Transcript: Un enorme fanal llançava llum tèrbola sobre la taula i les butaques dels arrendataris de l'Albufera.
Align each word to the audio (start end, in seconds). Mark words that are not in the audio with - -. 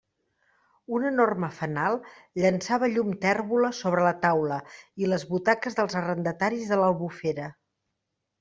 Un 0.99 1.03
enorme 1.09 1.49
fanal 1.57 1.97
llançava 2.43 2.89
llum 2.93 3.11
tèrbola 3.27 3.71
sobre 3.81 4.07
la 4.07 4.15
taula 4.25 4.57
i 5.05 5.13
les 5.13 5.29
butaques 5.35 5.79
dels 5.81 5.99
arrendataris 6.03 6.73
de 6.73 6.81
l'Albufera. 6.85 7.53